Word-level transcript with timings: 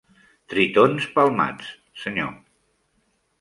Tritons 0.53 1.05
palmats, 1.17 1.69
senyor. 2.05 2.33